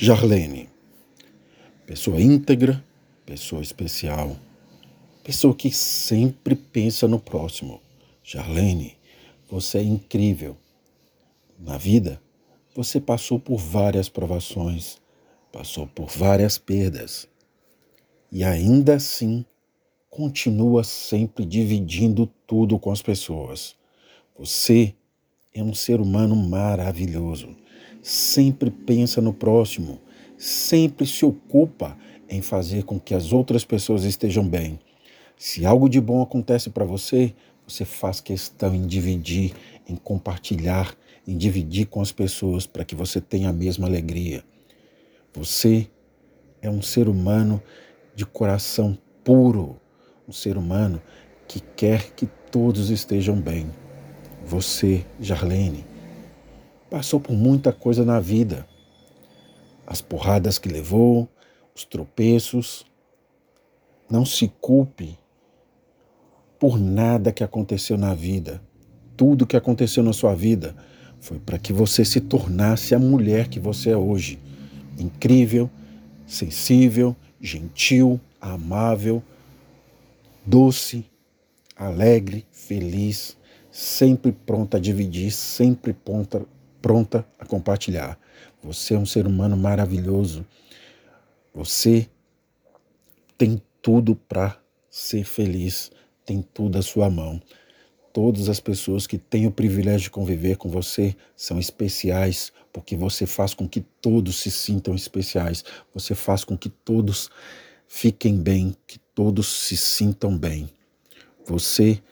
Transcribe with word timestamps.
Jarlene, 0.00 0.68
pessoa 1.84 2.20
íntegra, 2.20 2.84
pessoa 3.26 3.60
especial, 3.60 4.36
pessoa 5.24 5.52
que 5.52 5.72
sempre 5.72 6.54
pensa 6.54 7.08
no 7.08 7.18
próximo. 7.18 7.82
Jarlene, 8.22 8.96
você 9.50 9.78
é 9.78 9.82
incrível. 9.82 10.56
Na 11.58 11.76
vida, 11.76 12.22
você 12.76 13.00
passou 13.00 13.40
por 13.40 13.56
várias 13.58 14.08
provações, 14.08 14.98
passou 15.50 15.88
por 15.88 16.08
várias 16.08 16.58
perdas 16.58 17.28
e 18.30 18.44
ainda 18.44 18.94
assim 18.94 19.44
continua 20.08 20.84
sempre 20.84 21.44
dividindo 21.44 22.24
tudo 22.46 22.78
com 22.78 22.92
as 22.92 23.02
pessoas. 23.02 23.74
Você 24.38 24.94
é 25.54 25.62
um 25.62 25.74
ser 25.74 26.00
humano 26.00 26.36
maravilhoso 26.36 27.56
sempre 28.02 28.70
pensa 28.70 29.20
no 29.20 29.32
próximo, 29.32 30.00
sempre 30.36 31.06
se 31.06 31.24
ocupa 31.24 31.96
em 32.28 32.40
fazer 32.42 32.84
com 32.84 32.98
que 32.98 33.14
as 33.14 33.32
outras 33.32 33.64
pessoas 33.64 34.04
estejam 34.04 34.46
bem. 34.46 34.78
Se 35.36 35.64
algo 35.64 35.88
de 35.88 36.00
bom 36.00 36.22
acontece 36.22 36.70
para 36.70 36.84
você, 36.84 37.34
você 37.66 37.84
faz 37.84 38.20
questão 38.20 38.74
em 38.74 38.86
dividir, 38.86 39.54
em 39.88 39.96
compartilhar, 39.96 40.94
em 41.26 41.36
dividir 41.36 41.86
com 41.86 42.00
as 42.00 42.12
pessoas 42.12 42.66
para 42.66 42.84
que 42.84 42.94
você 42.94 43.20
tenha 43.20 43.50
a 43.50 43.52
mesma 43.52 43.86
alegria. 43.86 44.42
Você 45.34 45.88
é 46.60 46.70
um 46.70 46.82
ser 46.82 47.08
humano 47.08 47.62
de 48.14 48.26
coração 48.26 48.96
puro, 49.22 49.78
um 50.26 50.32
ser 50.32 50.56
humano 50.56 51.00
que 51.46 51.60
quer 51.60 52.12
que 52.14 52.26
todos 52.50 52.90
estejam 52.90 53.38
bem. 53.40 53.70
Você, 54.48 55.04
Jarlene, 55.20 55.84
passou 56.90 57.20
por 57.20 57.34
muita 57.34 57.70
coisa 57.70 58.02
na 58.02 58.18
vida. 58.18 58.66
As 59.86 60.00
porradas 60.00 60.58
que 60.58 60.70
levou, 60.70 61.28
os 61.76 61.84
tropeços. 61.84 62.86
Não 64.10 64.24
se 64.24 64.50
culpe 64.58 65.18
por 66.58 66.80
nada 66.80 67.30
que 67.30 67.44
aconteceu 67.44 67.98
na 67.98 68.14
vida. 68.14 68.62
Tudo 69.18 69.46
que 69.46 69.54
aconteceu 69.54 70.02
na 70.02 70.14
sua 70.14 70.34
vida 70.34 70.74
foi 71.20 71.38
para 71.38 71.58
que 71.58 71.70
você 71.70 72.02
se 72.02 72.18
tornasse 72.18 72.94
a 72.94 72.98
mulher 72.98 73.48
que 73.48 73.60
você 73.60 73.90
é 73.90 73.96
hoje. 73.98 74.38
Incrível, 74.98 75.68
sensível, 76.26 77.14
gentil, 77.38 78.18
amável, 78.40 79.22
doce, 80.46 81.04
alegre, 81.76 82.46
feliz, 82.50 83.36
sempre 83.70 84.32
pronta 84.32 84.76
a 84.76 84.80
dividir, 84.80 85.30
sempre 85.30 85.92
pronta, 85.92 86.44
pronta 86.80 87.26
a 87.38 87.44
compartilhar. 87.44 88.18
Você 88.62 88.94
é 88.94 88.98
um 88.98 89.06
ser 89.06 89.26
humano 89.26 89.56
maravilhoso. 89.56 90.44
Você 91.54 92.08
tem 93.36 93.62
tudo 93.80 94.14
para 94.14 94.58
ser 94.90 95.24
feliz, 95.24 95.90
tem 96.24 96.42
tudo 96.42 96.78
à 96.78 96.82
sua 96.82 97.08
mão. 97.08 97.40
Todas 98.12 98.48
as 98.48 98.58
pessoas 98.58 99.06
que 99.06 99.16
têm 99.16 99.46
o 99.46 99.52
privilégio 99.52 100.04
de 100.04 100.10
conviver 100.10 100.56
com 100.56 100.68
você 100.68 101.14
são 101.36 101.58
especiais, 101.58 102.52
porque 102.72 102.96
você 102.96 103.26
faz 103.26 103.54
com 103.54 103.68
que 103.68 103.80
todos 104.00 104.36
se 104.36 104.50
sintam 104.50 104.94
especiais. 104.94 105.64
Você 105.94 106.14
faz 106.14 106.42
com 106.42 106.56
que 106.56 106.68
todos 106.68 107.30
fiquem 107.86 108.36
bem, 108.36 108.74
que 108.86 108.98
todos 109.14 109.46
se 109.46 109.76
sintam 109.76 110.36
bem. 110.36 110.68
Você 111.46 112.02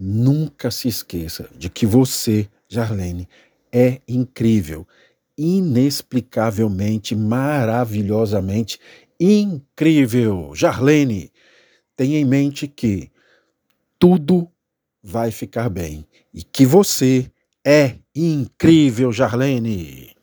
nunca 0.00 0.70
se 0.70 0.88
esqueça 0.88 1.46
de 1.54 1.68
que 1.68 1.84
você, 1.84 2.48
Jarlene, 2.66 3.28
é 3.70 4.00
incrível, 4.08 4.88
inexplicavelmente, 5.36 7.14
maravilhosamente 7.14 8.80
incrível. 9.20 10.52
Jarlene, 10.54 11.30
tenha 11.94 12.18
em 12.18 12.24
mente 12.24 12.66
que 12.66 13.10
tudo 13.98 14.50
vai 15.02 15.30
ficar 15.30 15.68
bem 15.68 16.06
e 16.32 16.42
que 16.42 16.64
você 16.64 17.30
é 17.64 17.96
incrível, 18.14 19.12
Jarlene. 19.12 20.14